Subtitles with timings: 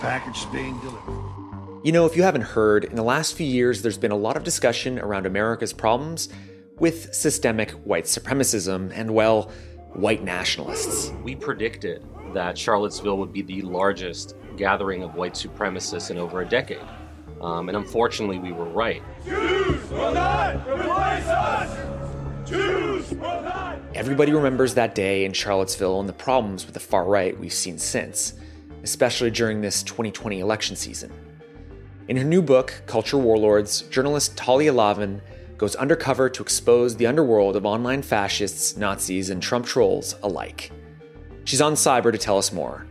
[0.00, 1.80] package is being delivered.
[1.84, 4.36] You know, if you haven't heard, in the last few years, there's been a lot
[4.36, 6.28] of discussion around America's problems
[6.78, 9.50] with systemic white supremacism and, well,
[9.92, 11.12] white nationalists.
[11.22, 12.04] We predicted
[12.34, 16.86] that Charlottesville would be the largest gathering of white supremacists in over a decade.
[17.40, 19.02] Um, and unfortunately, we were right.
[19.24, 22.48] Jews will not replace us!
[22.48, 23.78] Jews will not!
[23.94, 27.78] Everybody remembers that day in Charlottesville and the problems with the far right we've seen
[27.78, 28.34] since,
[28.88, 31.12] especially during this 2020 election season.
[32.08, 35.20] In her new book, Culture Warlords, journalist Talia Lavin
[35.58, 40.72] goes undercover to expose the underworld of online fascists, Nazis, and Trump trolls alike.
[41.44, 42.86] She's on Cyber to tell us more.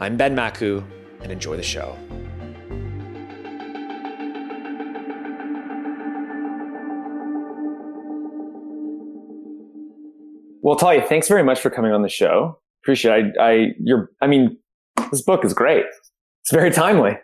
[0.00, 0.84] I'm Ben Makuch,
[1.22, 1.96] and enjoy the show.
[10.60, 12.60] Well, Talia, thanks very much for coming on the show.
[12.82, 13.36] Appreciate it.
[13.40, 14.58] I, I, you're, I mean,
[15.10, 15.84] this book is great.
[16.42, 17.18] It's very timely.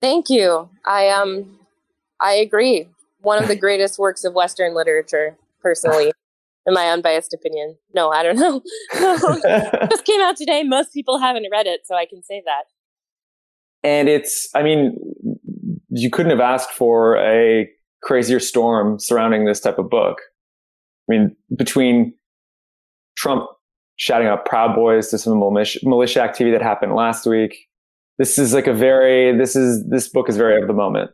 [0.00, 0.68] Thank you.
[0.84, 1.58] I um,
[2.20, 2.88] I agree.
[3.20, 6.12] One of the greatest works of Western literature, personally,
[6.66, 7.76] in my unbiased opinion.
[7.94, 8.62] No, I don't know.
[9.90, 10.64] Just came out today.
[10.64, 12.64] Most people haven't read it, so I can say that.
[13.84, 14.96] And it's, I mean,
[15.88, 17.68] you couldn't have asked for a
[18.02, 20.18] crazier storm surrounding this type of book.
[21.08, 22.14] I mean, between
[23.16, 23.48] Trump
[24.02, 27.68] shouting out Proud Boys to some militia, militia activity that happened last week,
[28.18, 31.12] this is like a very, this is, this book is very of the moment.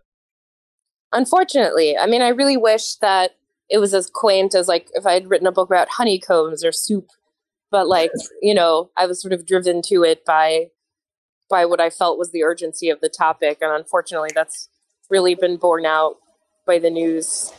[1.12, 3.32] Unfortunately, I mean, I really wish that
[3.68, 6.72] it was as quaint as like if I had written a book about honeycombs or
[6.72, 7.10] soup,
[7.70, 10.68] but like, you know, I was sort of driven to it by
[11.50, 13.58] by what I felt was the urgency of the topic.
[13.60, 14.70] And unfortunately, that's
[15.10, 16.16] really been borne out
[16.66, 17.52] by the news.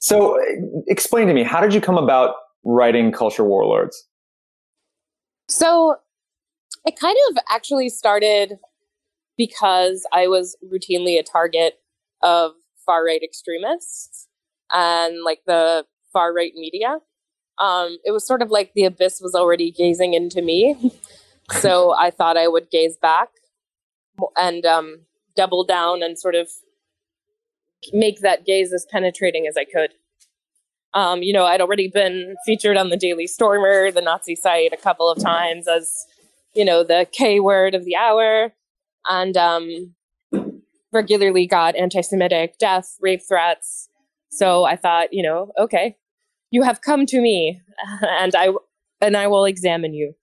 [0.00, 0.40] So,
[0.88, 4.06] explain to me, how did you come about writing Culture Warlords?
[5.48, 5.96] So,
[6.84, 8.58] it kind of actually started
[9.36, 11.74] because I was routinely a target
[12.22, 12.52] of
[12.84, 14.28] far right extremists
[14.72, 16.98] and like the far right media.
[17.58, 20.92] Um, it was sort of like the abyss was already gazing into me.
[21.60, 23.28] so I thought I would gaze back
[24.36, 25.02] and um,
[25.36, 26.48] double down and sort of
[27.92, 29.90] make that gaze as penetrating as I could.
[30.94, 34.76] Um, you know, I'd already been featured on the Daily Stormer, the Nazi site, a
[34.76, 36.06] couple of times as,
[36.54, 38.52] you know, the K word of the hour,
[39.08, 39.94] and um,
[40.92, 43.88] regularly got anti Semitic death, rape threats.
[44.30, 45.96] So I thought, you know, okay,
[46.50, 47.60] you have come to me
[48.02, 48.50] and I
[49.00, 50.14] and I will examine you.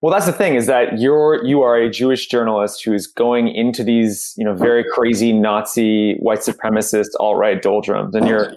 [0.00, 3.48] Well, that's the thing is that you're you are a Jewish journalist who is going
[3.48, 8.52] into these you know very crazy Nazi white supremacist alt right doldrums, and you're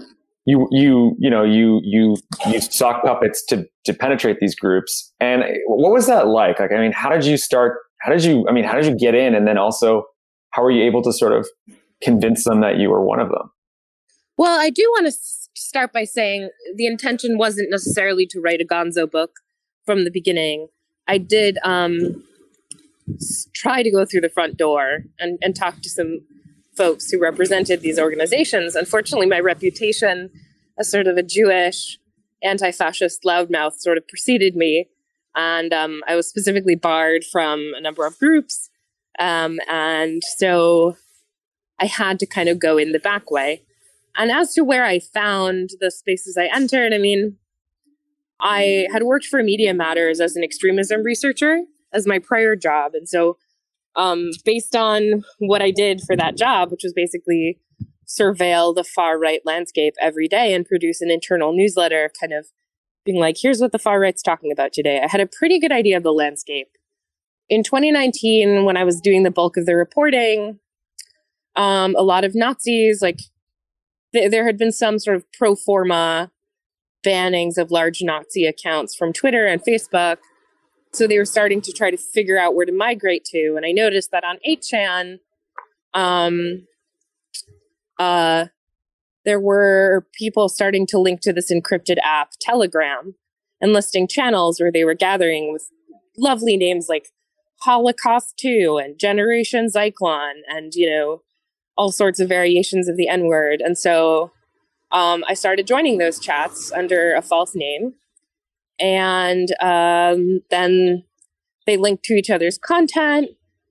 [0.46, 5.14] you you you know you you you sock puppets to to penetrate these groups.
[5.20, 6.60] And what was that like?
[6.60, 7.78] Like, I mean, how did you start?
[8.02, 8.46] How did you?
[8.50, 9.36] I mean, how did you get in?
[9.36, 10.06] And then also,
[10.52, 11.48] how were you able to sort of
[12.02, 13.52] convince them that you were one of them?
[14.38, 15.18] Well, I do want to
[15.56, 19.32] start by saying the intention wasn't necessarily to write a Gonzo book
[19.86, 20.68] from the beginning.
[21.08, 22.24] I did um,
[23.54, 26.22] try to go through the front door and, and talk to some
[26.76, 28.76] folks who represented these organizations.
[28.76, 30.30] Unfortunately, my reputation
[30.78, 31.98] as sort of a Jewish
[32.44, 34.88] anti fascist loudmouth sort of preceded me.
[35.36, 38.70] And um, I was specifically barred from a number of groups.
[39.20, 40.98] Um, and so
[41.80, 43.64] I had to kind of go in the back way.
[44.18, 47.38] And as to where I found the spaces I entered, I mean,
[48.42, 51.62] I had worked for Media Matters as an extremism researcher
[51.94, 52.94] as my prior job.
[52.94, 53.38] And so,
[53.96, 57.60] um, based on what I did for that job, which was basically
[58.08, 62.48] surveil the far right landscape every day and produce an internal newsletter, kind of
[63.06, 65.72] being like, here's what the far right's talking about today, I had a pretty good
[65.72, 66.68] idea of the landscape.
[67.50, 70.60] In 2019, when I was doing the bulk of the reporting,
[71.56, 73.20] um, a lot of Nazis, like,
[74.14, 76.32] th- there had been some sort of pro forma
[77.04, 80.18] bannings of large Nazi accounts from Twitter and Facebook.
[80.94, 83.54] So they were starting to try to figure out where to migrate to.
[83.56, 85.20] And I noticed that on 8chan,
[85.94, 86.68] um,
[87.98, 88.48] uh,
[89.24, 93.16] there were people starting to link to this encrypted app, Telegram,
[93.62, 95.70] and listing channels where they were gathering with
[96.18, 97.10] lovely names like
[97.62, 101.22] Holocaust 2 and Generation Zyklon and, you know,
[101.78, 103.62] all sorts of variations of the N word.
[103.62, 104.32] And so
[104.92, 107.94] um, I started joining those chats under a false name.
[108.82, 111.04] And um, then
[111.68, 113.30] they linked to each other's content.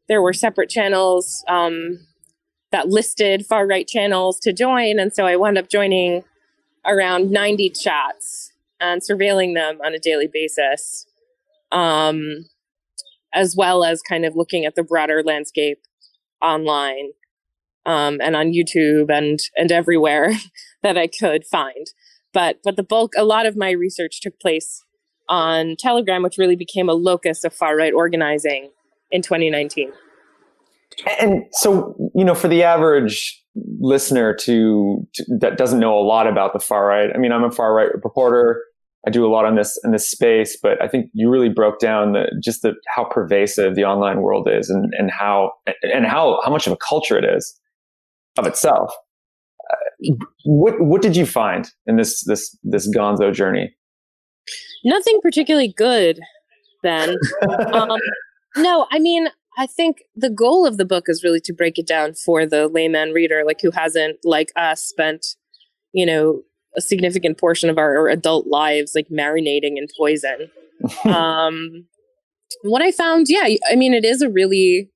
[0.09, 1.99] There were separate channels um,
[2.71, 4.99] that listed far right channels to join.
[4.99, 6.23] And so I wound up joining
[6.87, 11.07] around 90 chats and surveilling them on a daily basis,
[11.71, 12.47] um,
[13.35, 15.81] as well as kind of looking at the broader landscape
[16.41, 17.11] online
[17.87, 20.33] um, and on YouTube and and everywhere
[20.83, 21.89] that I could find.
[22.33, 24.85] But but the bulk, a lot of my research took place
[25.31, 28.71] on Telegram, which really became a locus of far right organizing
[29.11, 29.93] in 2019.
[31.21, 33.43] And so, you know, for the average
[33.81, 37.45] listener to, to, that doesn't know a lot about the far right, I mean, I'm
[37.45, 38.63] a far right reporter.
[39.07, 41.79] I do a lot on this in this space, but I think you really broke
[41.79, 46.39] down the, just the how pervasive the online world is, and and how and how
[46.45, 47.59] how much of a culture it is
[48.37, 48.93] of itself.
[49.73, 53.75] Uh, what what did you find in this this this Gonzo journey?
[54.85, 56.21] Nothing particularly good,
[56.83, 57.17] Ben.
[57.73, 57.99] um,
[58.57, 59.29] no, I mean,
[59.59, 62.69] I think the goal of the book is really to break it down for the
[62.69, 65.37] layman reader, like who hasn't, like us, spent,
[65.93, 66.43] you know,
[66.77, 70.51] a significant portion of our adult lives like marinating in poison.
[71.05, 71.87] um,
[72.63, 74.91] what I found, yeah, I mean, it is a really,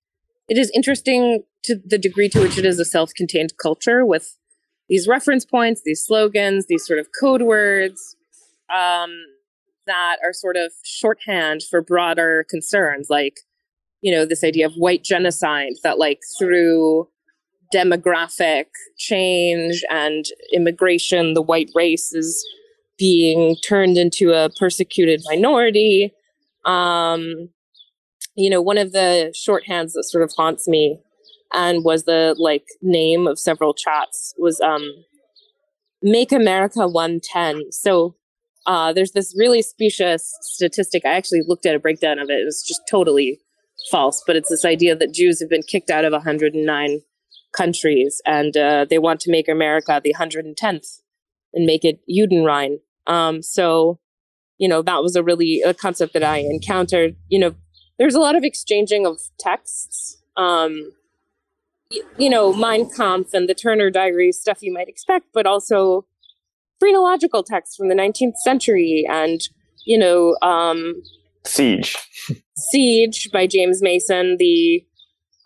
[0.49, 4.37] it is interesting to the degree to which it is a self-contained culture with
[4.89, 8.17] these reference points, these slogans, these sort of code words
[8.75, 9.11] um,
[9.87, 13.41] that are sort of shorthand for broader concerns, like
[14.03, 17.09] you know this idea of white genocide that like through
[17.75, 18.67] demographic
[18.99, 22.45] change and immigration the white race is
[22.99, 26.13] being turned into a persecuted minority.
[26.65, 27.49] Um
[28.37, 30.99] you know one of the shorthands that sort of haunts me
[31.53, 34.87] and was the like name of several chats was um
[36.03, 38.15] make america 110 so
[38.67, 42.45] uh there's this really specious statistic i actually looked at a breakdown of it it
[42.45, 43.41] was just totally
[43.91, 47.01] false, but it's this idea that Jews have been kicked out of 109
[47.57, 51.01] countries and uh, they want to make America the 110th
[51.53, 52.79] and make it Judenrein.
[53.07, 54.01] Um, so,
[54.59, 57.17] you know, that was a really a concept that I encountered.
[57.29, 57.55] You know,
[57.99, 60.19] there's a lot of exchanging of texts.
[60.37, 60.93] Um,
[62.19, 66.07] you know, Mein Kampf and the Turner Diaries, stuff you might expect, but also
[66.85, 69.41] phrenological texts from the 19th century and,
[69.87, 70.95] you know, um,
[71.47, 71.97] Siege.
[72.71, 74.85] Siege by James Mason, the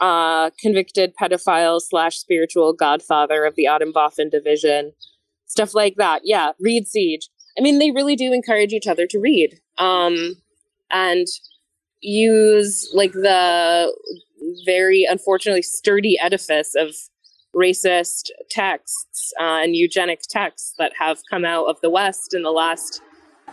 [0.01, 4.93] uh, convicted pedophile slash spiritual godfather of the Atomwaffen division,
[5.47, 6.23] stuff like that.
[6.25, 7.29] Yeah, read Siege.
[7.57, 10.35] I mean, they really do encourage each other to read um,
[10.91, 11.27] and
[12.01, 13.93] use like the
[14.67, 16.95] very unfortunately sturdy edifice of
[17.55, 22.51] racist texts uh, and eugenic texts that have come out of the West in the
[22.51, 23.01] last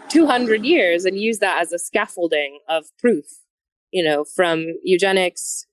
[0.10, 3.26] 200 years and use that as a scaffolding of proof,
[3.92, 5.66] you know, from eugenics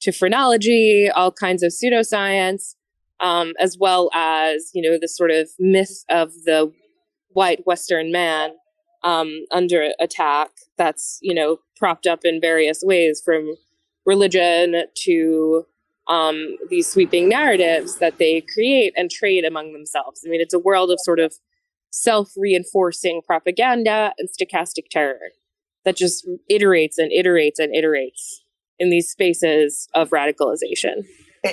[0.00, 2.74] to phrenology, all kinds of pseudoscience,
[3.20, 6.72] um, as well as, you know, the sort of myth of the
[7.30, 8.50] white Western man
[9.02, 13.54] um, under attack that's, you know, propped up in various ways from
[14.06, 15.64] religion to
[16.08, 20.22] um, these sweeping narratives that they create and trade among themselves.
[20.26, 21.34] I mean, it's a world of sort of
[21.90, 25.18] self reinforcing propaganda and stochastic terror
[25.84, 28.40] that just iterates and iterates and iterates
[28.78, 31.04] in these spaces of radicalization.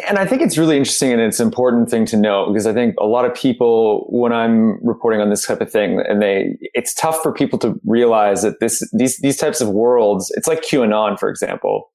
[0.07, 2.73] And I think it's really interesting and it's an important thing to note because I
[2.73, 6.57] think a lot of people, when I'm reporting on this type of thing, and they,
[6.73, 10.63] it's tough for people to realize that this, these, these types of worlds, it's like
[10.63, 11.91] QAnon, for example.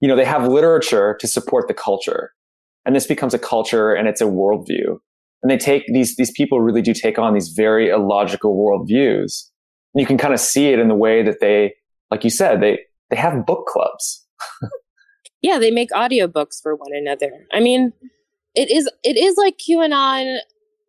[0.00, 2.32] You know, they have literature to support the culture,
[2.84, 4.98] and this becomes a culture and it's a worldview
[5.42, 9.44] and they take these these people really do take on these very illogical worldviews.
[9.94, 11.74] And you can kind of see it in the way that they,
[12.10, 12.80] like you said, they
[13.10, 14.26] they have book clubs.
[15.42, 17.30] yeah, they make audiobooks for one another.
[17.52, 17.92] I mean,
[18.54, 20.38] it is it is like QAnon.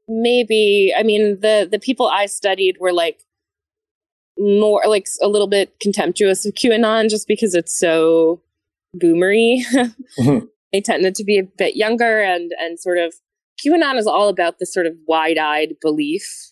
[0.07, 3.21] Maybe I mean the the people I studied were like
[4.37, 8.41] more like a little bit contemptuous of QAnon just because it's so
[8.95, 9.63] boomery.
[9.73, 10.45] mm-hmm.
[10.71, 13.15] They tended to be a bit younger and and sort of
[13.63, 16.51] QAnon is all about this sort of wide-eyed belief.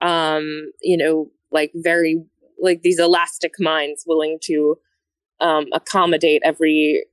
[0.00, 2.22] Um, you know, like very
[2.60, 4.76] like these elastic minds willing to
[5.40, 7.04] um, accommodate every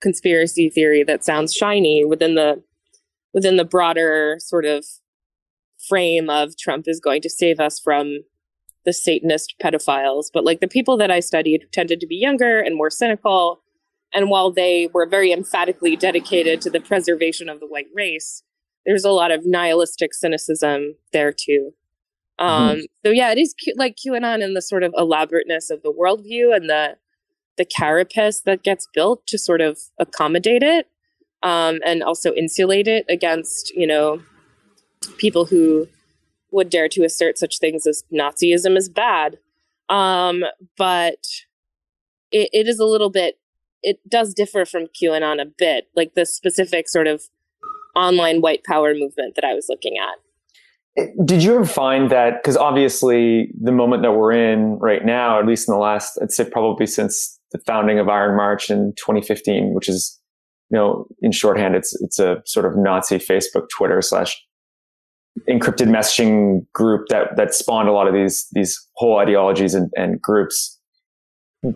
[0.00, 2.62] conspiracy theory that sounds shiny within the
[3.32, 4.84] within the broader sort of
[5.88, 8.18] frame of Trump is going to save us from
[8.84, 10.26] the Satanist pedophiles.
[10.32, 13.62] But like the people that I studied tended to be younger and more cynical.
[14.12, 18.42] And while they were very emphatically dedicated to the preservation of the white race,
[18.84, 21.72] there's a lot of nihilistic cynicism there too.
[22.38, 22.80] Um, mm-hmm.
[23.04, 26.68] So yeah, it is like QAnon and the sort of elaborateness of the worldview and
[26.68, 26.96] the
[27.56, 30.86] the carapace that gets built to sort of accommodate it
[31.42, 34.22] um, and also insulate it against you know
[35.18, 35.86] people who
[36.50, 39.38] would dare to assert such things as Nazism is bad.
[39.88, 40.44] Um,
[40.76, 41.26] but
[42.30, 43.38] it, it is a little bit,
[43.82, 47.24] it does differ from QAnon a bit, like the specific sort of
[47.96, 51.02] online white power movement that I was looking at.
[51.02, 52.42] Eh, did you ever find that?
[52.42, 56.32] Because obviously, the moment that we're in right now, at least in the last, I'd
[56.32, 60.20] say probably since the founding of Iron March in 2015, which is,
[60.70, 64.40] you know, in shorthand, it's it's a sort of Nazi Facebook, Twitter slash
[65.48, 70.20] encrypted messaging group that that spawned a lot of these these whole ideologies and, and
[70.20, 70.79] groups.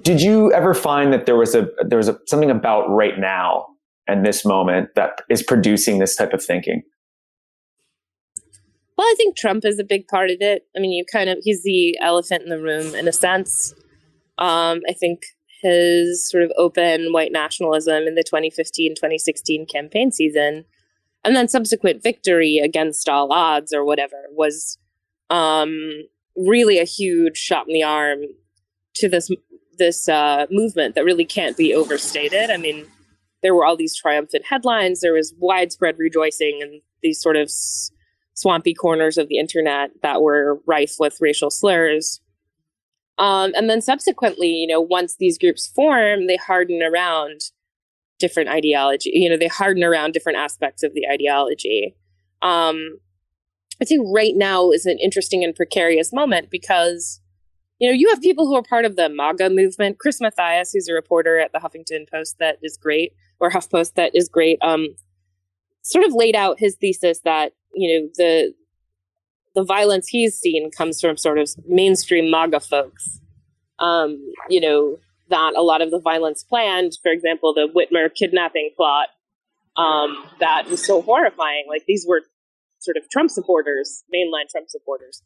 [0.03, 3.67] Did you ever find that there was a there was a, something about right now
[4.07, 6.83] and this moment that is producing this type of thinking?
[8.97, 10.67] Well, I think Trump is a big part of it.
[10.77, 13.75] I mean, you kind of he's the elephant in the room in a sense.
[14.39, 15.23] Um, I think
[15.63, 20.65] his sort of open white nationalism in the 2015-2016 campaign season
[21.25, 24.79] and then subsequent victory against all odds or whatever was
[25.31, 26.03] um,
[26.37, 28.21] really a huge shot in the arm
[28.95, 29.31] to this
[29.79, 32.51] this uh, movement that really can't be overstated.
[32.51, 32.87] I mean,
[33.43, 35.01] there were all these triumphant headlines.
[35.01, 37.91] There was widespread rejoicing in these sort of s-
[38.35, 42.21] swampy corners of the internet that were rife with racial slurs.
[43.19, 47.43] Um, and then subsequently, you know, once these groups form, they harden around
[48.19, 49.11] different ideology.
[49.13, 51.95] You know, they harden around different aspects of the ideology.
[52.43, 52.99] Um,
[53.81, 57.21] I think right now is an interesting and precarious moment because,
[57.85, 59.99] you know, you have people who are part of the MAGA movement.
[59.99, 64.13] Chris Mathias, who's a reporter at the Huffington Post that is great, or HuffPost that
[64.15, 64.97] is great, um,
[65.83, 68.55] sort of laid out his thesis that, you know, the
[69.55, 73.21] the violence he's seen comes from sort of mainstream MAGA folks.
[73.79, 74.97] Um, you know,
[75.29, 79.09] that a lot of the violence planned, for example, the Whitmer kidnapping plot,
[79.77, 81.67] um, that was so horrifying.
[81.69, 82.23] Like these were
[82.79, 85.23] sort of Trump supporters, mainline Trump supporters.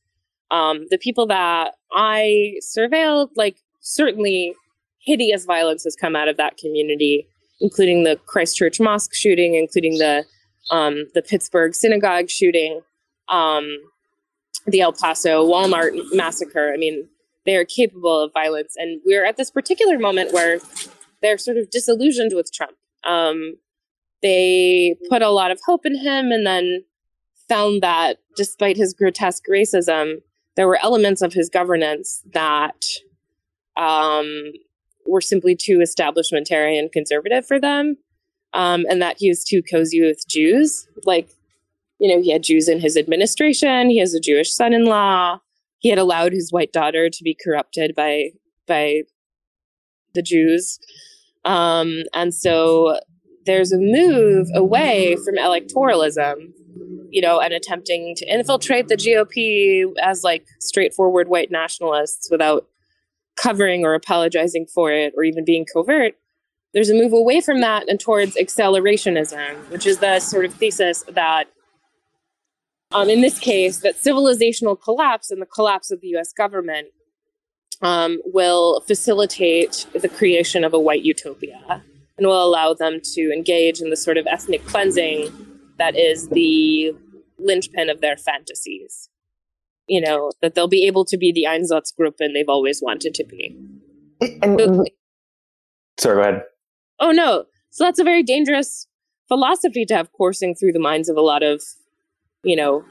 [0.50, 4.54] Um, the people that I surveilled, like certainly
[5.00, 7.26] hideous violence has come out of that community,
[7.60, 10.24] including the Christchurch mosque shooting, including the
[10.70, 12.80] um, the Pittsburgh synagogue shooting.
[13.28, 13.78] Um,
[14.66, 16.72] the El Paso Walmart massacre.
[16.72, 17.08] I mean,
[17.46, 20.58] they are capable of violence, and we're at this particular moment where
[21.22, 22.76] they're sort of disillusioned with Trump.
[23.06, 23.56] Um,
[24.22, 26.84] they put a lot of hope in him, and then
[27.48, 30.16] found that despite his grotesque racism,
[30.58, 32.84] there were elements of his governance that
[33.76, 34.50] um,
[35.06, 37.96] were simply too establishmentarian and conservative for them,
[38.54, 40.88] um, and that he was too cozy with Jews.
[41.06, 41.28] Like
[42.00, 43.88] you know, he had Jews in his administration.
[43.88, 45.38] He has a Jewish son-in-law.
[45.78, 48.30] He had allowed his white daughter to be corrupted by
[48.66, 49.02] by
[50.14, 50.80] the Jews,
[51.44, 52.98] um, and so
[53.46, 56.52] there's a move away from electoralism,
[57.10, 62.66] you know, and attempting to infiltrate the GOP as like straightforward white nationalists without
[63.36, 66.14] covering or apologizing for it or even being covert.
[66.74, 71.04] There's a move away from that and towards accelerationism, which is the sort of thesis
[71.12, 71.44] that
[72.92, 76.88] um, in this case, that civilizational collapse and the collapse of the US government
[77.82, 81.82] um, will facilitate the creation of a white utopia
[82.16, 85.28] and will allow them to engage in the sort of ethnic cleansing
[85.78, 86.92] that is the
[87.38, 89.08] linchpin of their fantasies.
[89.86, 93.56] You know, that they'll be able to be the Einsatzgruppen they've always wanted to be.
[94.42, 94.84] And, So-
[95.98, 96.42] sorry, go ahead.
[97.00, 97.44] oh no.
[97.70, 98.86] So that's a very dangerous
[99.28, 101.62] philosophy to have coursing through the minds of a lot of,
[102.42, 102.84] you know,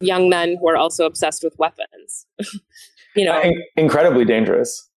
[0.00, 2.26] young men who are also obsessed with weapons.
[3.16, 4.88] you know, In- incredibly dangerous.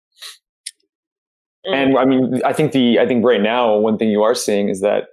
[1.65, 1.73] mm.
[1.73, 4.69] And I mean, I think the I think right now one thing you are seeing
[4.69, 5.05] is that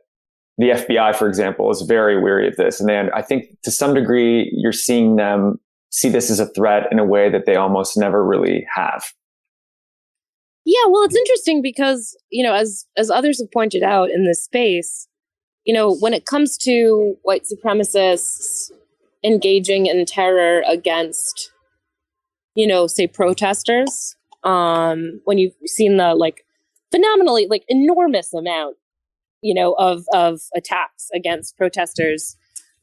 [0.59, 3.95] the FBI, for example, is very weary of this, and then I think to some
[3.95, 5.59] degree you're seeing them
[5.91, 9.05] see this as a threat in a way that they almost never really have.
[10.65, 14.45] Yeah, well, it's interesting because you know, as as others have pointed out in this
[14.45, 15.09] space,
[15.65, 18.71] you know, when it comes to white supremacists
[19.25, 21.53] engaging in terror against,
[22.55, 26.45] you know, say protesters, um, when you've seen the like
[26.91, 28.77] phenomenally like enormous amount,
[29.43, 32.37] you know, of of attacks against protesters,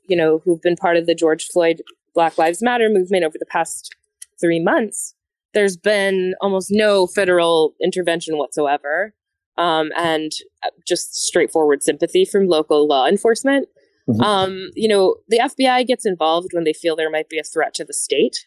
[0.07, 1.81] you know, who've been part of the George Floyd
[2.13, 3.93] Black Lives Matter movement over the past
[4.39, 5.15] three months
[5.55, 9.15] there's been almost no federal intervention whatsoever
[9.57, 10.31] um, and
[10.63, 13.67] uh, just straightforward sympathy from local law enforcement.
[14.07, 14.21] Mhm.
[14.21, 17.74] Um, you know, the FBI gets involved when they feel there might be a threat
[17.75, 18.45] to the state.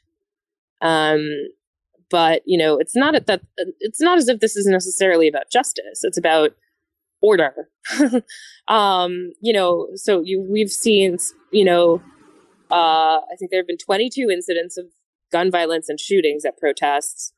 [0.81, 1.27] Um,
[2.11, 3.41] but you know, it's not at that.
[3.81, 6.05] It's not as if this is necessarily about justice.
[6.05, 6.53] It's about
[7.23, 7.53] order.
[8.69, 11.19] um, you know, so you we've seen
[11.53, 12.03] you know
[12.71, 14.87] Uh, I think there have been 22 incidents of
[15.33, 17.33] gun violence and shootings at protests,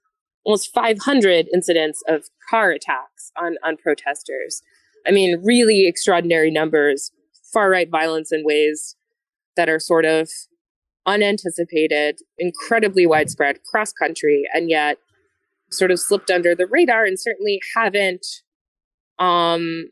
[0.45, 4.63] almost 500 incidents of car attacks on, on protesters.
[5.07, 7.13] I mean, really extraordinary numbers,
[7.53, 8.97] far right violence in ways
[9.57, 10.29] that are sort of
[11.07, 14.99] unanticipated, incredibly widespread cross country, and yet
[15.71, 18.27] sort of slipped under the radar and certainly haven't
[19.21, 19.91] um,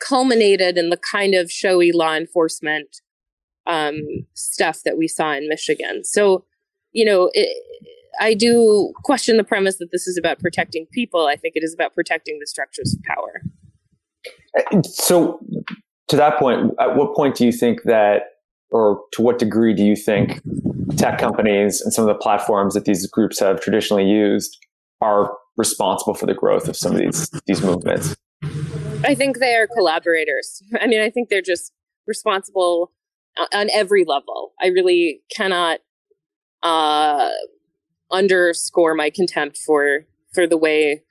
[0.00, 3.00] culminated in the kind of showy law enforcement
[3.66, 3.96] um,
[4.34, 6.04] stuff that we saw in Michigan.
[6.04, 6.44] So,
[6.92, 7.48] you know, it,
[8.20, 11.26] I do question the premise that this is about protecting people.
[11.26, 13.42] I think it is about protecting the structures of power.
[14.84, 15.40] So,
[16.08, 18.22] to that point, at what point do you think that,
[18.70, 20.40] or to what degree do you think
[20.96, 24.56] tech companies and some of the platforms that these groups have traditionally used
[25.00, 28.16] are responsible for the growth of some of these these movements?
[29.06, 30.62] I think they are collaborators.
[30.80, 31.72] I mean, I think they're just
[32.06, 32.92] responsible
[33.52, 34.52] on every level.
[34.60, 35.80] I really cannot
[36.62, 37.30] uh,
[38.10, 41.02] underscore my contempt for for the way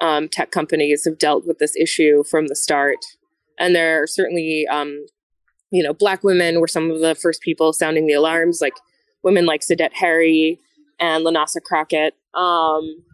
[0.00, 2.98] um, tech companies have dealt with this issue from the start.
[3.58, 5.06] And there are certainly, um,
[5.70, 8.74] you know, black women were some of the first people sounding the alarms, like
[9.22, 10.58] women like Sydette Harry
[10.98, 13.04] and I'Nasah Crockett, um,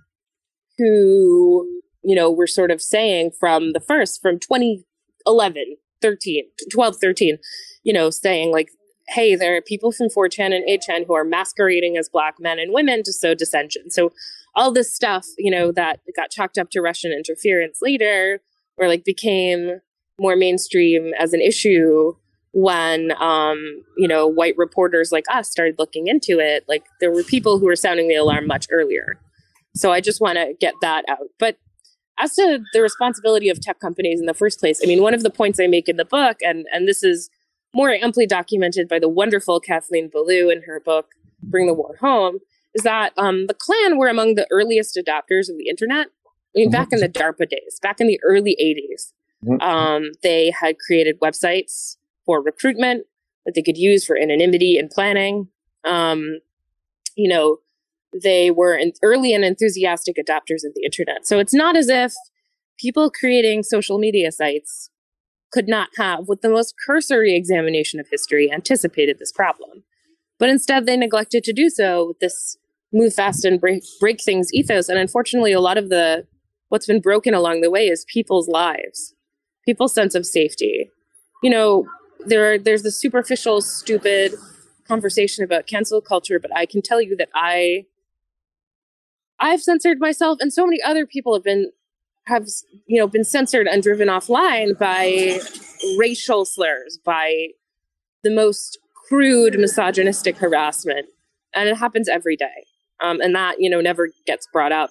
[0.78, 7.38] who, you know, were sort of saying from the first, from 2011, 13, 12, 13,
[7.82, 8.70] you know, saying like,
[9.08, 12.72] hey, there are people from 4chan and 8chan who are masquerading as black men and
[12.72, 13.90] women to sow dissension.
[13.90, 14.12] So
[14.54, 18.40] all this stuff, you know, that got chalked up to Russian interference later,
[18.76, 19.80] or like became
[20.18, 22.14] more mainstream as an issue
[22.52, 23.58] when um,
[23.96, 27.66] you know white reporters like us started looking into it like there were people who
[27.66, 29.20] were sounding the alarm much earlier
[29.76, 31.56] so i just want to get that out but
[32.20, 35.22] as to the responsibility of tech companies in the first place i mean one of
[35.22, 37.30] the points i make in the book and and this is
[37.74, 41.10] more amply documented by the wonderful Kathleen Belew in her book,
[41.42, 42.38] Bring the War Home,
[42.74, 46.08] is that um, the Klan were among the earliest adopters of the internet.
[46.56, 49.12] I mean, back in the DARPA days, back in the early 80s,
[49.44, 49.60] mm-hmm.
[49.60, 53.06] um, they had created websites for recruitment
[53.44, 55.48] that they could use for anonymity and planning.
[55.84, 56.40] Um,
[57.16, 57.58] you know,
[58.12, 61.26] they were early and enthusiastic adopters of the internet.
[61.26, 62.12] So it's not as if
[62.78, 64.90] people creating social media sites
[65.52, 69.82] could not have, with the most cursory examination of history, anticipated this problem.
[70.38, 72.56] But instead, they neglected to do so with this
[72.92, 74.88] move fast and break, break things ethos.
[74.88, 76.26] And unfortunately, a lot of the
[76.68, 79.14] what's been broken along the way is people's lives,
[79.64, 80.90] people's sense of safety.
[81.42, 81.86] You know,
[82.26, 84.34] there are, there's the superficial, stupid
[84.86, 87.84] conversation about cancel culture, but I can tell you that I
[89.40, 91.70] I've censored myself, and so many other people have been
[92.26, 92.46] have
[92.86, 95.40] you know been censored and driven offline by
[95.98, 97.48] racial slurs, by
[98.22, 101.06] the most crude misogynistic harassment,
[101.54, 102.66] and it happens every day.
[103.00, 104.90] Um, and that you know never gets brought up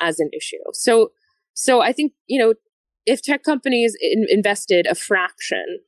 [0.00, 0.58] as an issue.
[0.72, 1.12] So
[1.54, 2.54] so I think you know
[3.06, 5.80] if tech companies in- invested a fraction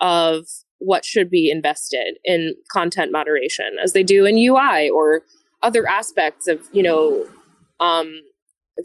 [0.00, 0.46] of
[0.78, 5.22] what should be invested in content moderation as they do in UI or
[5.62, 7.26] other aspects of you know
[7.80, 8.20] um,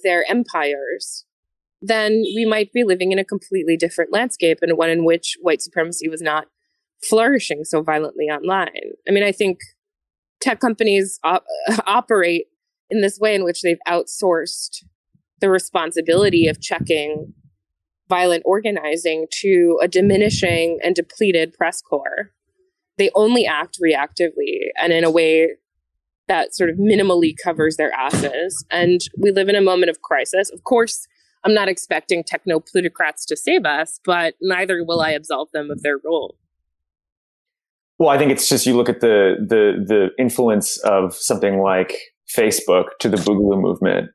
[0.04, 1.26] their empires
[1.82, 5.62] then we might be living in a completely different landscape and one in which white
[5.62, 6.46] supremacy was not
[7.10, 8.70] flourishing so violently online.
[9.08, 9.60] I mean, I think
[10.42, 11.46] tech companies op-
[11.88, 12.46] operate
[12.90, 14.84] in this way in which they've outsourced
[15.40, 17.34] the responsibility of checking
[18.08, 22.32] violent organizing to a diminishing and depleted press corps.
[22.98, 25.54] They only act reactively and in a way
[26.32, 28.64] that sort of minimally covers their asses.
[28.72, 30.50] And we live in a moment of crisis.
[30.50, 31.06] Of course,
[31.44, 35.82] I'm not expecting techno plutocrats to save us, but neither will I absolve them of
[35.82, 36.38] their role.
[38.00, 41.98] Well, I think it's just you look at the the the influence of something like
[42.34, 44.10] Facebook to the Boogaloo movement.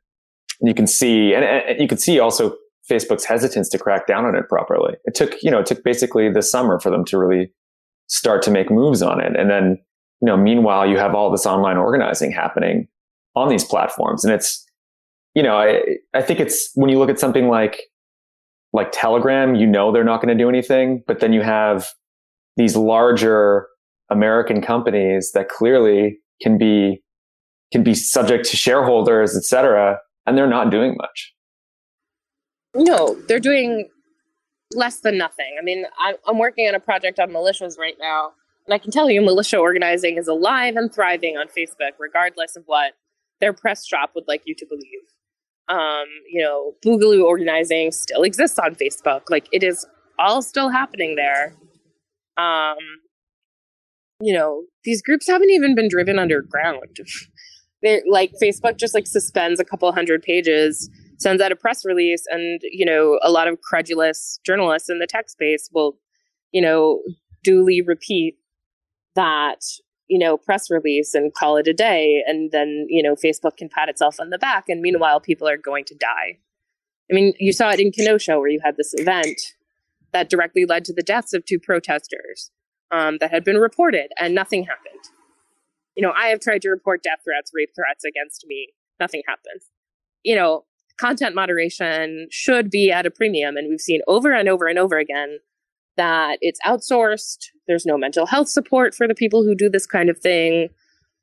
[0.62, 2.56] You can see, and, and you can see also
[2.90, 4.94] Facebook's hesitance to crack down on it properly.
[5.04, 7.50] It took, you know, it took basically the summer for them to really
[8.06, 9.38] start to make moves on it.
[9.38, 9.78] And then,
[10.26, 12.88] you know, meanwhile, you have all this online organizing happening
[13.36, 14.66] on these platforms, and it's
[15.36, 15.82] you know, I,
[16.14, 17.82] I think it's when you look at something like,
[18.72, 21.88] like Telegram, you know, they're not going to do anything, but then you have
[22.56, 23.66] these larger
[24.10, 27.02] American companies that clearly can be,
[27.70, 31.34] can be subject to shareholders, et cetera, and they're not doing much.
[32.74, 33.90] No, they're doing
[34.72, 35.56] less than nothing.
[35.60, 35.84] I mean,
[36.26, 38.32] I'm working on a project on militias right now,
[38.66, 42.64] and I can tell you militia organizing is alive and thriving on Facebook, regardless of
[42.66, 42.94] what
[43.40, 45.02] their press shop would like you to believe
[45.68, 49.22] um, you know, Boogaloo organizing still exists on Facebook.
[49.28, 49.86] Like it is
[50.18, 51.56] all still happening there.
[52.36, 52.76] Um,
[54.20, 56.96] you know, these groups haven't even been driven underground.
[57.82, 62.24] They're like Facebook just like suspends a couple hundred pages, sends out a press release,
[62.30, 65.98] and you know, a lot of credulous journalists in the tech space will,
[66.52, 67.02] you know,
[67.44, 68.36] duly repeat
[69.16, 69.62] that
[70.08, 73.68] you know press release and call it a day and then you know facebook can
[73.68, 76.38] pat itself on the back and meanwhile people are going to die.
[77.10, 79.40] I mean you saw it in kenosha where you had this event
[80.12, 82.50] that directly led to the deaths of two protesters
[82.92, 85.02] um, that had been reported and nothing happened.
[85.96, 88.68] You know i have tried to report death threats rape threats against me.
[89.00, 89.70] Nothing happens.
[90.22, 90.64] You know
[91.00, 94.98] content moderation should be at a premium and we've seen over and over and over
[94.98, 95.40] again
[95.96, 97.46] that it's outsourced.
[97.66, 100.68] There's no mental health support for the people who do this kind of thing.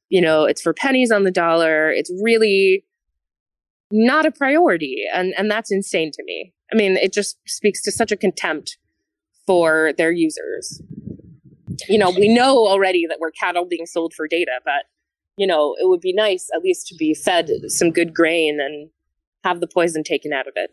[0.10, 1.92] You know, it's for pennies on the dollar.
[1.92, 2.86] It's really
[3.92, 5.04] not a priority.
[5.14, 6.54] And, and that's insane to me.
[6.72, 8.78] I mean, it just speaks to such a contempt
[9.46, 10.82] for their users.
[11.88, 14.86] You know, we know already that we're cattle being sold for data, but,
[15.38, 18.90] you know, it would be nice at least to be fed some good grain and
[19.44, 20.72] have the poison taken out of it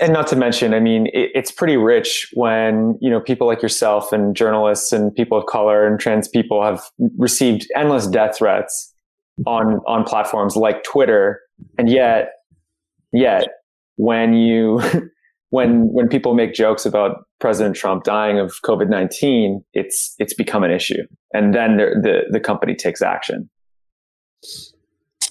[0.00, 3.62] and not to mention, I mean, it, it's pretty rich when you know people like
[3.62, 6.82] yourself and journalists and people of color and trans people have
[7.18, 8.92] received endless death threats
[9.46, 11.40] on on platforms like Twitter,
[11.78, 12.30] and yet,
[13.12, 13.46] yet
[13.96, 14.80] when you
[15.50, 20.64] when when people make jokes about President Trump dying of COVID nineteen, it's it's become
[20.64, 23.48] an issue, and then the, the the company takes action.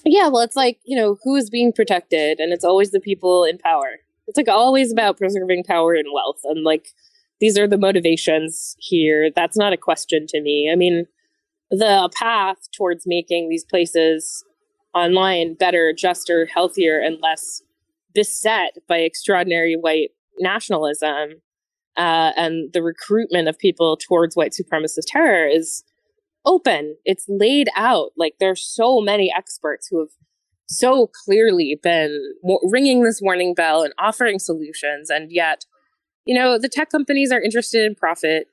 [0.06, 3.44] Yeah, well, it's like you know who is being protected, and it's always the people
[3.44, 6.88] in power it's like always about preserving power and wealth and like
[7.40, 9.28] these are the motivations here.
[9.34, 10.70] That's not a question to me.
[10.72, 11.06] I mean
[11.70, 14.44] the path towards making these places
[14.94, 17.62] online better juster healthier and less
[18.14, 21.40] beset by extraordinary white nationalism
[21.96, 25.84] uh, and the recruitment of people towards white supremacist terror is
[26.44, 26.96] open.
[27.04, 28.10] It's laid out.
[28.16, 30.08] Like there's so many experts who have
[30.68, 32.20] so clearly been
[32.64, 35.64] ringing this warning bell and offering solutions and yet
[36.24, 38.48] you know the tech companies are interested in profit.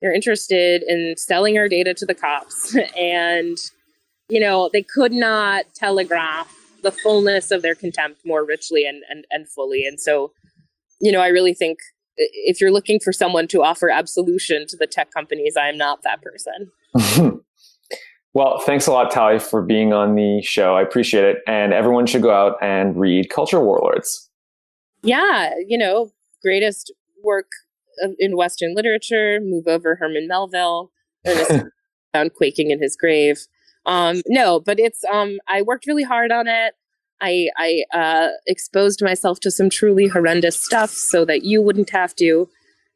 [0.00, 2.76] They're interested in selling our data to the cops.
[2.98, 3.58] And
[4.28, 9.24] you know they could not telegraph the fullness of their contempt more richly and, and,
[9.30, 9.86] and fully.
[9.86, 10.32] And so
[11.02, 11.78] you know i really think
[12.16, 16.02] if you're looking for someone to offer absolution to the tech companies i am not
[16.02, 16.70] that person
[18.34, 20.74] Well, thanks a lot, Tali, for being on the show.
[20.74, 21.38] I appreciate it.
[21.46, 24.30] And everyone should go out and read Culture Warlords.
[25.02, 26.92] Yeah, you know, greatest
[27.22, 27.48] work
[28.18, 29.38] in Western literature.
[29.42, 30.90] Move over Herman Melville.
[32.12, 33.46] found quaking in his grave.
[33.86, 36.74] Um, no, but it's um, I worked really hard on it.
[37.20, 42.14] I I uh, exposed myself to some truly horrendous stuff so that you wouldn't have
[42.16, 42.48] to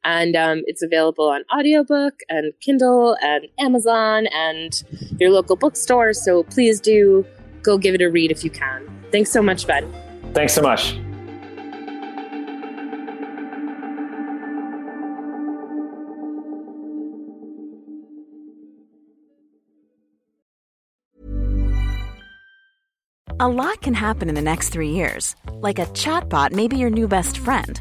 [0.06, 4.82] and um, it's available on audiobook and kindle and amazon and
[5.20, 6.14] your local bookstore.
[6.14, 7.26] So please do
[7.62, 8.88] go give it a read if you can.
[9.10, 9.92] Thanks so much ben
[10.36, 10.94] thanks so much.
[23.38, 25.36] A lot can happen in the next three years.
[25.52, 27.80] Like a chatbot may be your new best friend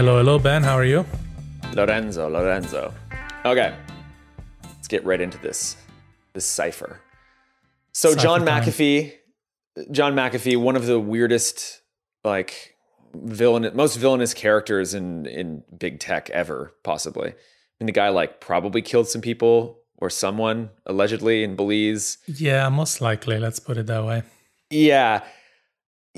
[0.00, 0.62] Hello, hello, Ben.
[0.62, 1.04] How are you?
[1.74, 2.94] Lorenzo, Lorenzo.
[3.44, 3.76] Okay,
[4.64, 5.76] let's get right into this
[6.32, 6.96] this Cyber.
[7.92, 8.62] So Cyber John time.
[8.62, 9.12] McAfee,
[9.90, 11.82] John McAfee, one of the weirdest,
[12.24, 12.76] like
[13.12, 17.28] villain, most villainous characters in in big tech ever, possibly.
[17.28, 17.34] I
[17.78, 22.16] mean, the guy like probably killed some people or someone allegedly in Belize.
[22.26, 23.38] Yeah, most likely.
[23.38, 24.22] Let's put it that way.
[24.70, 25.24] Yeah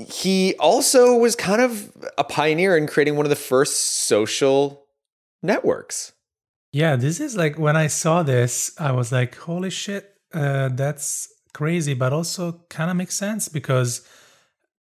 [0.09, 4.87] he also was kind of a pioneer in creating one of the first social
[5.43, 6.13] networks.
[6.73, 11.29] Yeah, this is like when I saw this, I was like, holy shit, uh, that's
[11.53, 14.07] crazy, but also kind of makes sense because,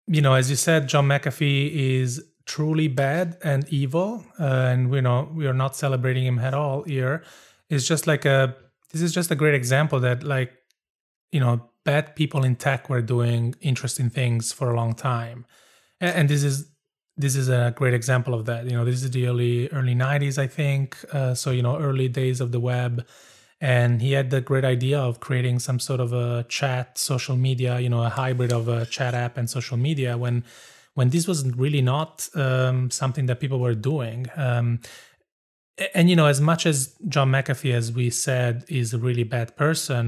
[0.07, 5.03] you know, as you said, John McAfee is truly bad and evil, uh, and you
[5.03, 7.23] know we are not celebrating him at all here.
[7.71, 8.57] It's just like a
[8.91, 10.53] this is just a great example that like
[11.31, 15.47] you know bad people in tech were doing interesting things for a long time.
[16.03, 16.57] And, and this is
[17.25, 18.61] this is a great example of that.
[18.69, 20.87] You know this is the early early 90s i think
[21.19, 22.95] uh, so you know early days of the web.
[23.61, 27.73] And he had the great idea of creating some sort of a chat social media
[27.85, 30.37] you know a hybrid of a chat app and social media when
[30.99, 34.27] when this was really not um, something that people were doing.
[34.47, 34.81] Um,
[35.95, 36.77] and you know as much as
[37.15, 40.03] john mcafee as we said is a really bad person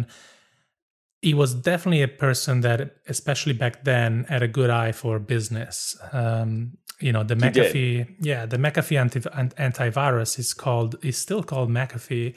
[1.22, 5.96] he was definitely a person that especially back then had a good eye for business
[6.12, 7.54] um, you know the He did.
[7.74, 9.20] mcafee yeah the mcafee anti-
[9.68, 12.36] antivirus is called is still called mcafee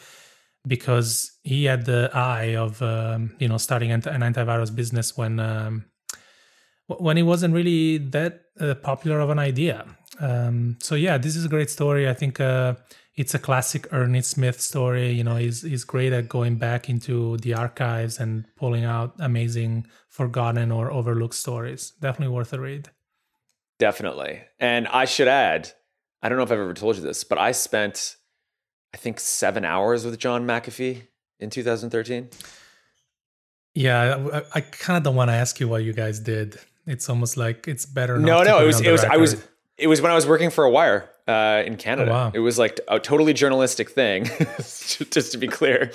[0.68, 5.40] because he had the eye of um, you know starting an an antivirus business when
[5.40, 5.86] um,
[6.88, 9.86] when it wasn't really that uh, popular of an idea.
[10.20, 12.08] Um, so yeah, this is a great story.
[12.08, 12.76] I think uh,
[13.16, 15.12] it's a classic Ernie Smith story.
[15.12, 19.88] You know, he's he's great at going back into the archives and pulling out amazing
[20.10, 21.92] forgotten or overlooked stories.
[22.00, 22.90] Definitely worth a read.
[23.80, 24.42] Definitely.
[24.60, 25.72] And I should add,
[26.22, 28.16] I don't know if I've ever told you this, but I spent,
[28.94, 31.02] I think, seven hours with John McAfee
[31.40, 32.30] in 2013.
[33.76, 36.60] Yeah, I, I kind of don't want to ask you what you guys did.
[36.86, 38.20] It's almost like it's better.
[38.20, 39.44] not No, no, it was, it was, I was,
[39.78, 42.12] it was when I was working for a wire uh, in Canada.
[42.12, 42.32] Oh, wow.
[42.34, 44.26] It was like a totally journalistic thing,
[44.58, 45.92] just to be clear.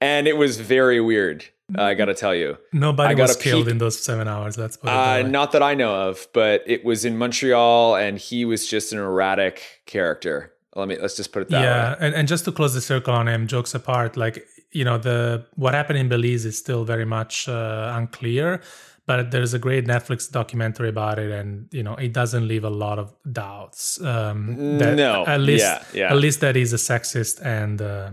[0.00, 1.44] and it was very weird.
[1.76, 2.56] I got to tell you.
[2.72, 4.56] Nobody I got was killed peek- in those seven hours.
[4.56, 8.66] It Uh, not that I know of, but it was in Montreal, and he was
[8.66, 10.52] just an erratic character.
[10.74, 11.96] Let me let's just put it that yeah, way.
[12.00, 15.44] and, and just to close the circle on him, jokes apart, like you know the
[15.56, 18.62] what happened in Belize is still very much uh, unclear,
[19.08, 22.70] but there's a great Netflix documentary about it, and you know it doesn't leave a
[22.84, 24.00] lot of doubts.
[24.00, 26.12] Um, that No, at least yeah, yeah.
[26.12, 28.10] at least that he's a sexist and uh,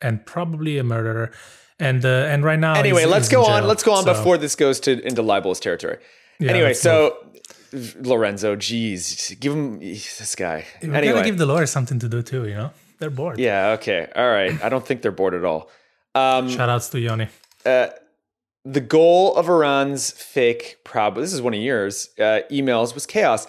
[0.00, 1.30] and probably a murderer.
[1.78, 3.66] And uh, and right now, Anyway, he's- let's he's go on.
[3.66, 5.98] Let's go on so- before this goes to into libelous territory.
[6.38, 7.16] Yeah, anyway, so
[8.00, 10.64] Lorenzo, geez, give him this guy.
[10.82, 12.46] We anyway, gotta give the lawyers something to do too.
[12.46, 13.38] You know, they're bored.
[13.38, 14.52] yeah, okay, all right.
[14.64, 15.70] I don't think they're bored at all.
[16.14, 17.28] Um, Shout outs to Yoni.
[17.64, 17.88] uh,
[18.74, 23.46] the goal of Iran's fake proud, this is one of yours, uh, emails was chaos.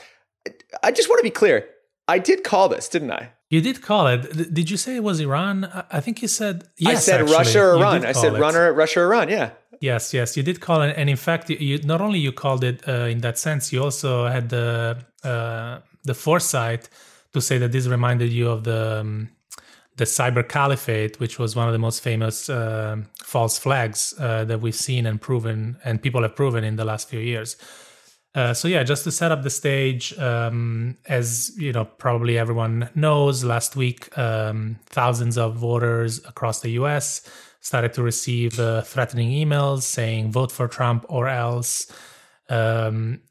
[0.84, 1.68] I just want to be clear.
[2.08, 3.24] I did call this, didn't I?
[3.50, 4.54] You did call it.
[4.54, 5.56] Did you say it was Iran?
[5.66, 6.92] I- I think you said yes.
[6.92, 7.38] I said actually.
[7.38, 8.06] Russia or Iran.
[8.06, 9.28] I said runner, Russia or Iran.
[9.30, 9.50] Yeah.
[9.80, 12.64] Yes, yes, you did call it, and in fact, you, you not only you called
[12.64, 16.90] it uh, in that sense, you also had the uh, the foresight
[17.34, 19.30] to say that this reminded you of the um,
[19.98, 24.62] the cyber caliphate, which was one of the most famous uh, false flags uh, that
[24.62, 27.58] we've seen and proven, and people have proven in the last few years.
[28.36, 32.88] Uh, so yeah, just to set up the stage, um, as you know, probably everyone
[32.94, 37.28] knows, last week um, thousands of voters across the U.S.
[37.62, 41.92] started to receive uh, threatening emails saying "vote for Trump or else."
[42.50, 43.22] Um,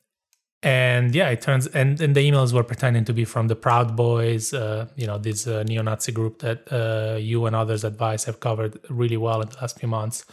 [0.63, 3.95] and yeah, it turns and, and the emails were pretending to be from the Proud
[3.95, 8.25] Boys, uh, you know, this uh, neo-Nazi group that uh, you and others at Vice
[8.25, 10.25] have covered really well in the last few months.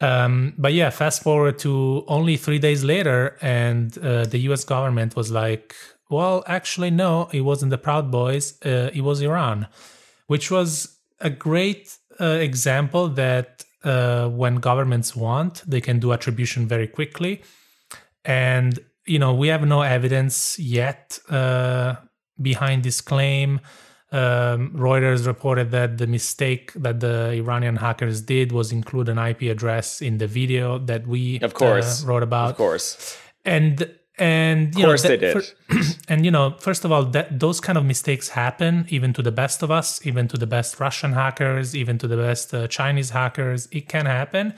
[0.00, 4.64] Um, but yeah, fast forward to only three days later, and uh, the U.S.
[4.64, 5.74] government was like,
[6.10, 9.68] "Well, actually, no, it wasn't the Proud Boys; uh, it was Iran,"
[10.26, 16.88] which was a great uh, example that when governments want, they can do attribution very
[16.88, 17.42] quickly,
[18.24, 21.94] and you know we have no evidence yet uh,
[22.40, 23.60] behind this claim.
[24.12, 29.42] Um, Reuters reported that the mistake that the Iranian hackers did was include an IP
[29.42, 32.04] address in the video that we Of course.
[32.04, 32.50] uh, wrote about.
[32.50, 33.18] Of course.
[33.44, 35.42] And and you Of course know, they did.
[35.42, 39.22] fir- and you know, first of all, that those kind of mistakes happen even to
[39.22, 42.68] the best of us, even to the best Russian hackers, even to the best uh,
[42.68, 43.66] Chinese hackers.
[43.72, 44.54] It can happen,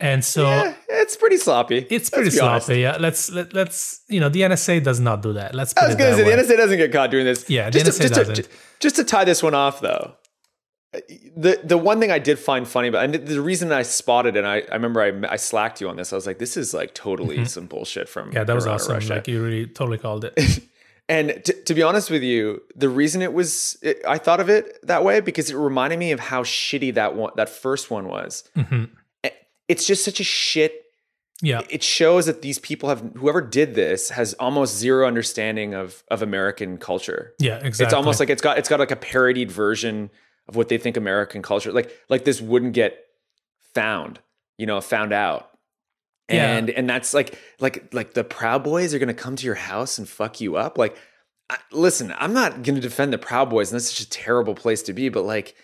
[0.00, 1.86] and so Yeah, it's pretty sloppy.
[1.90, 2.66] it's pretty Let's honest.
[2.66, 2.80] sloppy.
[2.80, 5.54] Yeah, let's let, let's you know the NSA does not do that.
[5.54, 6.36] Let's put I was going to say way.
[6.36, 7.48] the NSA doesn't get caught doing this.
[7.48, 8.48] Yeah, the just to, NSA just, to, doesn't.
[8.80, 10.14] just to tie this one off, though,
[11.36, 14.46] the the one thing I did find funny, but and the reason I spotted and
[14.46, 16.12] I, I remember I, I slacked you on this.
[16.12, 18.36] I was like, this is like totally some bullshit from Mm-hmm.
[18.36, 18.94] yeah, that was Iran or awesome.
[18.94, 19.14] Russia.
[19.14, 20.60] Like you really totally called it.
[21.06, 24.48] And t- to be honest with you, the reason it was, it, I thought of
[24.48, 28.08] it that way because it reminded me of how shitty that one, that first one
[28.08, 28.42] was.
[28.56, 28.88] Mhm.
[29.68, 30.80] It's just such a shit.
[31.42, 36.04] Yeah, It shows that these people have, whoever did this, has almost zero understanding of
[36.08, 37.34] of American culture.
[37.38, 37.86] yeah, exactly.
[37.86, 40.10] It's almost like it's got it's got like a parodied version
[40.48, 43.04] of what they think American culture like like this wouldn't get
[43.74, 44.20] found,
[44.56, 45.50] you know, found out.
[46.30, 46.56] Yeah.
[46.56, 49.56] And and that's like like like the Proud Boys are going to come to your
[49.56, 50.78] house and fuck you up.
[50.78, 50.96] Like
[51.50, 54.54] I, listen, I'm not going to defend the Proud Boys and that's such a terrible
[54.54, 55.54] place to be, but like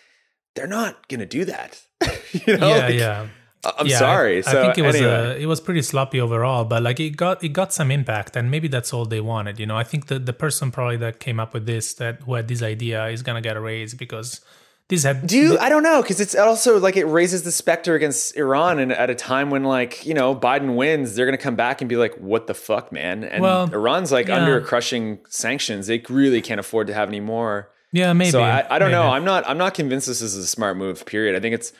[0.54, 1.80] they're not going to do that.
[2.32, 3.28] you know, yeah, like, yeah.
[3.64, 4.38] I'm Yeah, sorry.
[4.38, 5.12] I, so I think it was anyway.
[5.12, 8.50] uh, it was pretty sloppy overall, but like it got it got some impact, and
[8.50, 9.58] maybe that's all they wanted.
[9.60, 12.34] You know, I think the the person probably that came up with this, that who
[12.34, 14.40] had this idea, is gonna get a raise because
[14.88, 15.26] this had.
[15.26, 15.58] Do you?
[15.58, 19.10] I don't know because it's also like it raises the specter against Iran, and at
[19.10, 22.14] a time when like you know Biden wins, they're gonna come back and be like,
[22.16, 24.36] "What the fuck, man?" And Well, Iran's like yeah.
[24.36, 27.70] under crushing sanctions; they really can't afford to have any more.
[27.92, 28.30] yeah, maybe.
[28.30, 29.02] so I, I don't know.
[29.10, 29.46] I'm not.
[29.46, 31.04] I'm not convinced this is a smart move.
[31.04, 31.36] Period.
[31.36, 31.72] I think it's.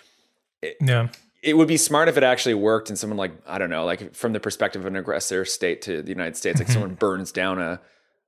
[0.81, 1.09] yeah.
[1.42, 4.14] It would be smart if it actually worked, and someone like I don't know, like
[4.14, 7.61] from the perspective of an aggressor state to the United States, like someone burns down
[7.61, 7.81] a.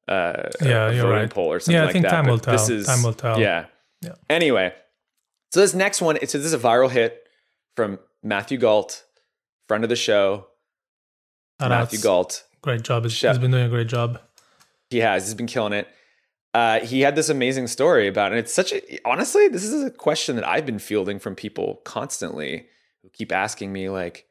[0.08, 0.66] Uh, Mm-hmm.
[0.66, 1.30] Yeah, a voting right.
[1.30, 2.10] poll or something Yeah, I like think that.
[2.10, 2.76] time but will This tell.
[2.76, 3.38] is, Time will tell.
[3.38, 3.66] Yeah.
[4.00, 4.14] Yeah.
[4.28, 4.74] Anyway,
[5.52, 7.22] so this next one, it's this is a viral hit
[7.76, 9.04] from Matthew Gault,
[9.68, 10.48] friend of the show.
[11.60, 12.00] Shout Matthew.
[12.00, 12.44] Gault.
[12.62, 13.04] Great job.
[13.04, 14.20] He's, he's been doing a great job.
[14.90, 15.24] He has.
[15.26, 15.86] He's been killing it.
[16.52, 19.90] Uh, he had this amazing story about, and it's such a honestly, this is a
[19.90, 22.66] question that I've been fielding from people constantly
[23.02, 24.26] who keep asking me, like,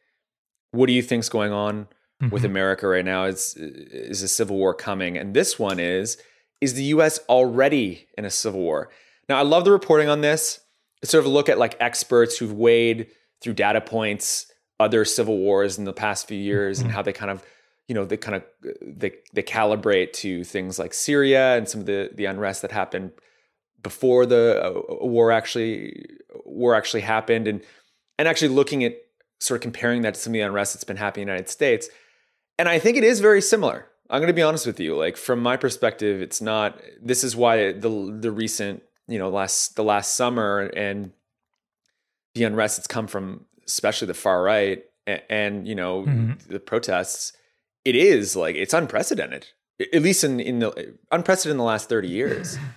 [0.71, 1.87] what do you think's going on
[2.31, 2.45] with Mhm.
[2.45, 3.25] America right now?
[3.25, 5.17] Is is a civil war coming?
[5.17, 6.17] And this one is,
[6.61, 8.89] is the US already in a civil war?
[9.27, 10.59] Now I love the reporting on this.
[11.01, 13.07] It's sort of a look at like experts who've weighed
[13.41, 14.45] through data points
[14.79, 17.43] other civil wars in the past few years and how they kind of
[17.87, 18.43] you know they kind of
[18.81, 23.11] they they calibrate to things like Syria and some of the the unrest that happened
[23.81, 26.05] before the uh, war actually
[26.45, 27.61] war actually happened and
[28.21, 28.93] and actually looking at
[29.39, 31.49] sort of comparing that to some of the unrest that's been happening in the United
[31.49, 31.89] States
[32.59, 33.87] and I think it is very similar.
[34.09, 34.95] I'm going to be honest with you.
[34.95, 36.79] Like from my perspective, it's not.
[37.01, 41.11] This is why the the recent you know last the last summer and
[42.35, 46.39] the unrest that's come from especially the far right and, and you know Mhm.
[46.47, 47.33] the protests.
[47.83, 49.47] It is like it's unprecedented,
[49.79, 52.57] at least in in the unprecedented in the last thirty years.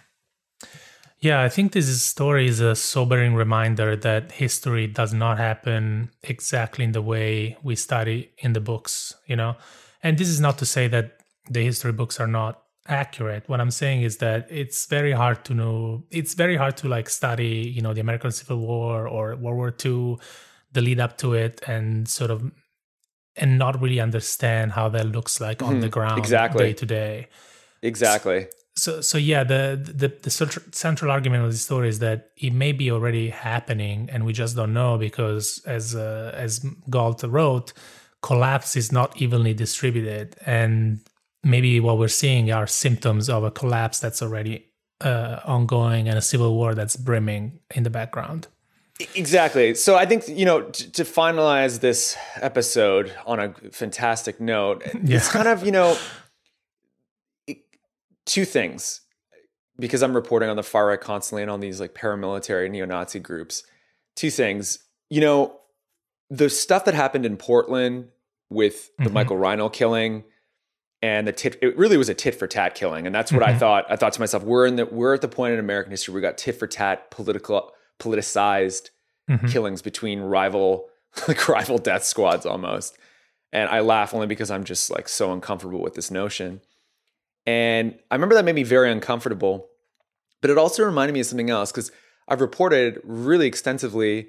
[1.25, 6.85] Yeah, I think this story is a sobering reminder that history does not happen exactly
[6.85, 9.57] in the way we study in the books, you know?
[10.03, 13.49] And this is not to say that the history books are not accurate.
[13.49, 17.09] What I'm saying is that it's very hard to know, it's very hard to like
[17.09, 20.19] study, you know, the American Civil War or World War II,
[20.73, 22.53] the lead up to it, and sort of,
[23.35, 26.67] and not really understand how that looks like on Mhm, the ground exactly.
[26.67, 27.29] day to day
[27.81, 28.49] Exactly.
[28.77, 32.73] So so yeah the the the central argument of the story is that it may
[32.73, 37.73] be already happening and we just don't know because as uh, as Gault wrote
[38.25, 40.35] collapse is not evenly distributed.
[40.47, 41.01] And
[41.43, 44.65] maybe what we're seeing are symptoms of a collapse that's already
[45.03, 48.49] uh, ongoing and a civil war that's brimming in the background.
[49.15, 49.75] Exactly.
[49.75, 55.29] So I think you know to, to finalize this episode on a fantastic note, it's
[55.29, 55.99] kind of you know
[58.27, 59.01] two things
[59.79, 63.65] because I'm reporting on the far right constantly and on these like paramilitary neo-Nazi groups.
[64.17, 64.79] Two things,
[65.11, 65.59] you know,
[66.31, 68.09] the stuff that happened in Portland
[68.51, 69.13] with the Mhm.
[69.13, 70.25] Michael Reinoehl killing
[71.03, 73.53] and the tit it really was a tit for tat killing and that's what I
[73.53, 73.59] Mhm.
[73.59, 76.13] thought I thought to myself we're in the we're at the point in American history
[76.13, 78.91] where we got tit for tat political politicized
[79.31, 79.51] Mhm.
[79.51, 80.89] killings between rival
[81.29, 82.97] like rival death squads almost
[83.53, 86.61] and i laugh only because i'm just like so uncomfortable with this notion
[87.47, 89.69] and i remember that made me very uncomfortable
[90.41, 91.91] but it also reminded me of something else because
[92.29, 94.29] i've reported really extensively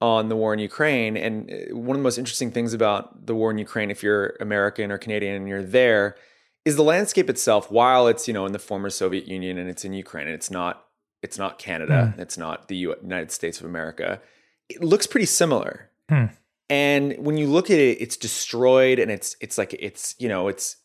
[0.00, 3.34] on the war in ukraine and uh, one of the most interesting things about the
[3.34, 6.16] war in ukraine if you're american or canadian and you're there
[6.64, 9.84] is the landscape itself while it's you know in the former soviet union and it's
[9.84, 10.84] in ukraine and it's not
[11.22, 14.20] it's not canada it's not the united states of america
[14.68, 15.90] it looks pretty similar.
[16.08, 16.26] Hmm.
[16.68, 20.48] And when you look at it, it's destroyed and it's it's like it's you know
[20.48, 20.76] it's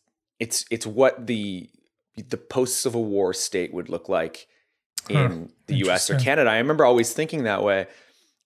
[0.42, 1.68] it's it's what the
[2.16, 4.36] the post Civil War state would look like
[5.10, 5.18] Huh.
[5.18, 6.48] in the US or Canada.
[6.50, 7.86] I remember always thinking that way.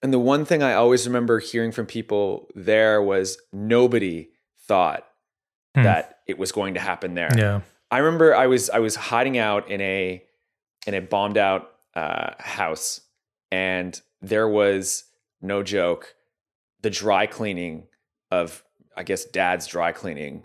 [0.03, 4.29] And the one thing I always remember hearing from people there was nobody
[4.69, 5.03] thought
[5.75, 5.83] Hmm.
[5.85, 7.31] that it was going to happen there.
[7.37, 10.23] yeah I remember I was I was hiding out in a
[10.87, 11.63] in a bombed out
[11.95, 13.01] uh, house,
[13.51, 15.05] and there was
[15.41, 16.15] no joke
[16.83, 17.87] the dry cleaning
[18.31, 18.63] of
[18.97, 20.45] I guess dad's dry cleaning,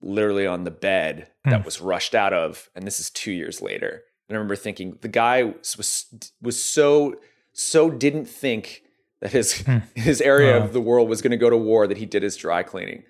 [0.00, 1.64] literally on the bed that Hmm.
[1.64, 4.02] was rushed out of, and this is two years later.
[4.28, 6.06] And I remember thinking the guy was
[6.42, 7.16] was, so
[7.52, 8.82] so didn't think
[9.20, 9.78] that his Hmm.
[9.94, 10.64] his area Wow.
[10.66, 13.02] of the world was going to go to war that he did his dry cleaning.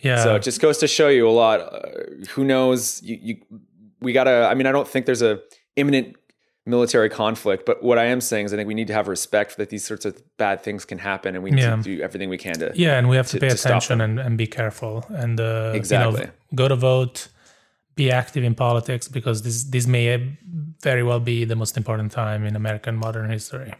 [0.00, 1.60] yeah So it just goes to show you a lot.
[1.60, 3.02] Uh, who knows?
[3.02, 3.36] You, you,
[4.00, 4.48] we gotta.
[4.50, 5.40] I mean, I don't think there's a
[5.76, 6.16] imminent
[6.66, 9.56] military conflict, but what I am saying is, I think we need to have respect
[9.58, 11.76] that these sorts of bad things can happen, and we need Yeah.
[11.76, 12.72] to do everything we can to.
[12.74, 15.72] yeah and we have to, to- pay to attention and, and be careful and uh,
[15.74, 16.20] Exactly.
[16.20, 17.28] you know, go to vote
[17.96, 20.06] be active in politics because this this may
[20.82, 23.72] very well be the most important time in american modern history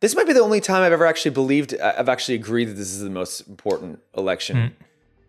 [0.00, 2.76] This might be the only time I've ever actually believed, uh, I've actually agreed that
[2.82, 4.56] this is the most important election.
[4.56, 4.70] Mm.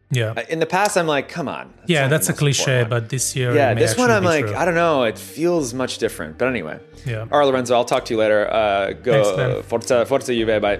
[0.10, 0.34] Yeah.
[0.38, 1.74] Uh, In the past, I'm like, come on.
[1.86, 3.53] yeah, that's a cliche, but this year.
[3.53, 4.55] Yeah, this one I'm like, true.
[4.55, 5.03] I don't know.
[5.03, 6.38] It feels much different.
[6.38, 6.80] But anyway.
[7.05, 7.26] Yeah.
[7.32, 8.49] All right, Lorenzo, I'll talk to you later.
[8.51, 9.64] Uh, go Thanks, man.
[9.64, 10.62] Forza, Forza Juve.
[10.62, 10.80] Bye.